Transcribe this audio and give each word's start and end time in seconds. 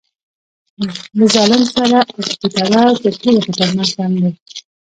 له 1.17 1.25
ظالم 1.35 1.63
سره 1.73 1.93
عاطفي 2.05 2.47
تړاو 2.55 2.99
تر 3.03 3.13
ټولو 3.21 3.39
خطرناک 3.45 3.89
بند 3.97 4.15
دی. 4.23 4.31